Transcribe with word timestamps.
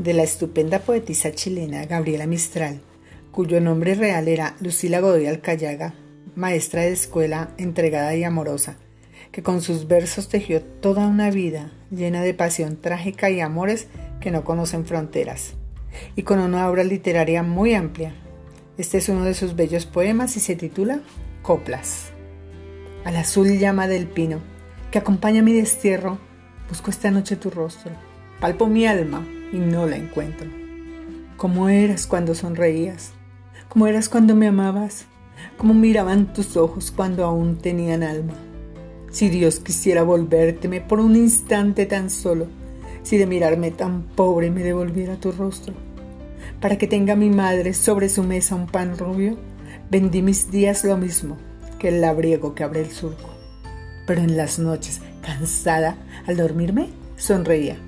de 0.00 0.14
la 0.14 0.22
estupenda 0.22 0.78
poetisa 0.78 1.30
chilena 1.32 1.84
Gabriela 1.84 2.26
Mistral, 2.26 2.80
cuyo 3.32 3.60
nombre 3.60 3.94
real 3.94 4.28
era 4.28 4.56
Lucila 4.60 5.00
Godoy 5.00 5.26
Alcayaga, 5.26 5.92
maestra 6.34 6.82
de 6.82 6.92
escuela 6.92 7.50
entregada 7.58 8.16
y 8.16 8.24
amorosa, 8.24 8.78
que 9.30 9.42
con 9.42 9.60
sus 9.60 9.88
versos 9.88 10.30
tejió 10.30 10.62
toda 10.62 11.06
una 11.06 11.30
vida 11.30 11.70
llena 11.90 12.22
de 12.22 12.32
pasión 12.32 12.80
trágica 12.80 13.28
y 13.28 13.40
amores 13.40 13.88
que 14.22 14.30
no 14.30 14.42
conocen 14.42 14.86
fronteras, 14.86 15.52
y 16.16 16.22
con 16.22 16.38
una 16.38 16.70
obra 16.70 16.82
literaria 16.82 17.42
muy 17.42 17.74
amplia. 17.74 18.14
Este 18.78 18.96
es 18.96 19.10
uno 19.10 19.24
de 19.24 19.34
sus 19.34 19.54
bellos 19.54 19.84
poemas 19.84 20.34
y 20.38 20.40
se 20.40 20.56
titula 20.56 21.02
Coplas. 21.42 22.06
Al 23.04 23.16
azul 23.16 23.58
llama 23.58 23.86
del 23.86 24.06
pino, 24.06 24.40
que 24.90 24.98
acompaña 24.98 25.42
mi 25.42 25.52
destierro, 25.52 26.18
busco 26.70 26.90
esta 26.90 27.10
noche 27.10 27.36
tu 27.36 27.50
rostro, 27.50 27.92
palpo 28.40 28.66
mi 28.66 28.86
alma 28.86 29.26
y 29.52 29.58
no 29.58 29.86
la 29.86 29.96
encuentro. 29.96 30.48
¿Cómo 31.36 31.68
eras 31.68 32.06
cuando 32.06 32.34
sonreías? 32.34 33.12
¿Cómo 33.68 33.86
eras 33.86 34.08
cuando 34.08 34.34
me 34.34 34.46
amabas? 34.46 35.06
¿Cómo 35.56 35.74
miraban 35.74 36.32
tus 36.32 36.56
ojos 36.56 36.90
cuando 36.90 37.24
aún 37.24 37.58
tenían 37.58 38.02
alma? 38.02 38.34
Si 39.10 39.28
Dios 39.28 39.58
quisiera 39.58 40.02
volvérteme 40.02 40.80
por 40.80 41.00
un 41.00 41.16
instante 41.16 41.86
tan 41.86 42.10
solo, 42.10 42.46
si 43.02 43.16
de 43.16 43.26
mirarme 43.26 43.70
tan 43.70 44.02
pobre 44.02 44.50
me 44.50 44.62
devolviera 44.62 45.16
tu 45.16 45.32
rostro, 45.32 45.74
para 46.60 46.78
que 46.78 46.86
tenga 46.86 47.16
mi 47.16 47.30
madre 47.30 47.72
sobre 47.72 48.08
su 48.08 48.22
mesa 48.22 48.54
un 48.54 48.66
pan 48.66 48.98
rubio, 48.98 49.38
vendí 49.90 50.22
mis 50.22 50.50
días 50.50 50.84
lo 50.84 50.96
mismo 50.96 51.38
que 51.78 51.88
el 51.88 52.00
labriego 52.00 52.54
que 52.54 52.64
abre 52.64 52.82
el 52.82 52.90
surco. 52.90 53.30
Pero 54.06 54.20
en 54.20 54.36
las 54.36 54.58
noches, 54.58 55.00
cansada, 55.22 55.96
al 56.26 56.36
dormirme, 56.36 56.90
sonreía, 57.16 57.78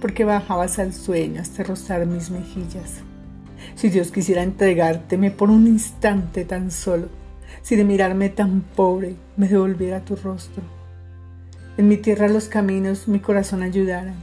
porque 0.00 0.24
bajabas 0.24 0.78
al 0.78 0.92
sueño 0.92 1.40
hasta 1.40 1.62
rozar 1.62 2.06
mis 2.06 2.30
mejillas. 2.30 3.02
Si 3.74 3.88
Dios 3.88 4.10
quisiera 4.10 4.42
entregárteme 4.42 5.30
por 5.30 5.50
un 5.50 5.66
instante 5.66 6.44
tan 6.44 6.70
solo, 6.70 7.08
si 7.62 7.76
de 7.76 7.84
mirarme 7.84 8.28
tan 8.30 8.62
pobre 8.62 9.16
me 9.36 9.48
devolviera 9.48 10.04
tu 10.04 10.16
rostro. 10.16 10.62
En 11.76 11.88
mi 11.88 11.96
tierra 11.96 12.28
los 12.28 12.48
caminos 12.48 13.08
mi 13.08 13.20
corazón 13.20 13.62
ayudaran. 13.62 14.14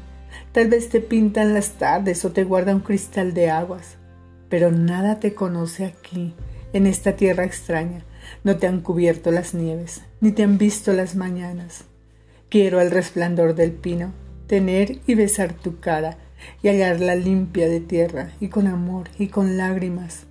Tal 0.52 0.70
vez 0.70 0.90
te 0.90 1.02
pintan 1.02 1.54
las 1.54 1.72
tardes 1.72 2.26
o 2.26 2.32
te 2.32 2.44
guarda 2.44 2.76
un 2.76 2.82
cristal 2.82 3.34
de 3.34 3.50
aguas, 3.50 3.98
pero 4.50 4.72
nada 4.72 5.20
te 5.20 5.34
conoce 5.34 5.86
aquí, 5.86 6.34
en 6.74 6.88
esta 6.88 7.16
tierra 7.16 7.46
extraña. 7.46 8.04
No 8.44 8.58
te 8.58 8.68
han 8.68 8.82
cubierto 8.82 9.32
las 9.32 9.54
nieves, 9.54 10.02
ni 10.20 10.32
te 10.32 10.44
han 10.44 10.58
visto 10.58 10.94
las 10.94 11.16
mañanas. 11.16 11.86
Quiero 12.50 12.80
al 12.80 12.92
resplandor 12.92 13.56
del 13.56 13.72
pino 13.72 14.14
tener 14.48 15.00
y 15.06 15.16
besar 15.16 15.54
tu 15.54 15.80
cara 15.80 16.18
y 16.64 16.70
hallarla 16.70 17.16
limpia 17.16 17.68
de 17.68 17.80
tierra 17.80 18.32
y 18.40 18.48
con 18.48 18.68
amor 18.68 19.10
y 19.20 19.28
con 19.28 19.58
lágrimas 19.58 20.28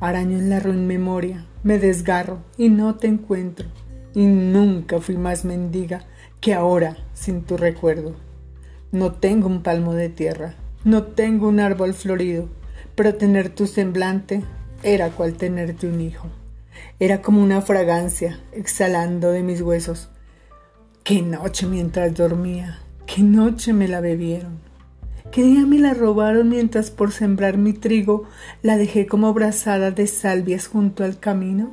Araño 0.00 0.38
en 0.38 0.50
la 0.50 0.60
ruin 0.60 0.86
memoria, 0.86 1.46
me 1.62 1.78
desgarro 1.78 2.42
y 2.58 2.68
no 2.68 2.96
te 2.96 3.06
encuentro, 3.06 3.68
y 4.12 4.26
nunca 4.26 5.00
fui 5.00 5.16
más 5.16 5.46
mendiga 5.46 6.04
que 6.40 6.52
ahora 6.52 6.98
sin 7.14 7.42
tu 7.42 7.56
recuerdo. 7.56 8.14
No 8.92 9.12
tengo 9.12 9.46
un 9.46 9.62
palmo 9.62 9.94
de 9.94 10.10
tierra, 10.10 10.56
no 10.84 11.04
tengo 11.04 11.48
un 11.48 11.60
árbol 11.60 11.94
florido, 11.94 12.50
pero 12.96 13.14
tener 13.14 13.48
tu 13.48 13.66
semblante 13.66 14.42
era 14.82 15.10
cual 15.10 15.34
tenerte 15.34 15.86
un 15.86 16.00
hijo. 16.00 16.28
Era 16.98 17.22
como 17.22 17.40
una 17.40 17.62
fragancia 17.62 18.40
exhalando 18.52 19.30
de 19.30 19.42
mis 19.42 19.62
huesos. 19.62 20.10
Qué 21.02 21.22
noche 21.22 21.66
mientras 21.66 22.14
dormía, 22.14 22.80
qué 23.14 23.22
noche 23.22 23.72
me 23.72 23.86
la 23.86 24.00
bebieron. 24.00 24.58
¿Qué 25.30 25.44
día 25.44 25.64
me 25.66 25.78
la 25.78 25.94
robaron 25.94 26.48
mientras 26.48 26.90
por 26.90 27.12
sembrar 27.12 27.58
mi 27.58 27.72
trigo 27.72 28.24
la 28.60 28.76
dejé 28.76 29.06
como 29.06 29.32
brazada 29.32 29.92
de 29.92 30.08
salvias 30.08 30.66
junto 30.66 31.04
al 31.04 31.20
camino? 31.20 31.70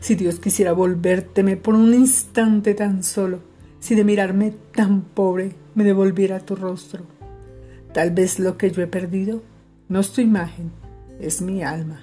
Si 0.00 0.16
Dios 0.16 0.40
quisiera 0.40 0.72
volvérteme 0.72 1.56
por 1.56 1.76
un 1.76 1.94
instante 1.94 2.74
tan 2.74 3.04
solo, 3.04 3.42
si 3.78 3.94
de 3.94 4.02
mirarme 4.02 4.54
tan 4.74 5.02
pobre 5.02 5.52
me 5.76 5.84
devolviera 5.84 6.40
tu 6.40 6.56
rostro. 6.56 7.04
Tal 7.94 8.10
vez 8.10 8.40
lo 8.40 8.58
que 8.58 8.72
yo 8.72 8.82
he 8.82 8.88
perdido 8.88 9.44
no 9.88 10.00
es 10.00 10.10
tu 10.10 10.20
imagen, 10.20 10.72
es 11.20 11.42
mi 11.42 11.62
alma, 11.62 12.00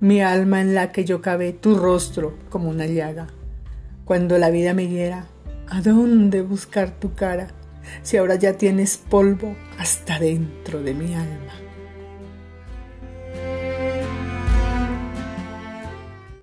mi 0.00 0.22
alma 0.22 0.62
en 0.62 0.74
la 0.74 0.92
que 0.92 1.04
yo 1.04 1.20
cabe 1.20 1.52
tu 1.52 1.74
rostro 1.74 2.38
como 2.48 2.70
una 2.70 2.86
llaga. 2.86 3.26
Cuando 4.06 4.38
la 4.38 4.48
vida 4.48 4.72
me 4.72 4.88
hiera, 4.88 5.26
¿a 5.68 5.82
dónde 5.82 6.40
buscar 6.40 6.98
tu 6.98 7.12
cara? 7.12 7.48
Si 8.02 8.16
ahora 8.16 8.36
ya 8.36 8.54
tienes 8.54 8.96
polvo 8.96 9.56
hasta 9.78 10.18
dentro 10.18 10.82
de 10.82 10.94
mi 10.94 11.14
alma. 11.14 11.54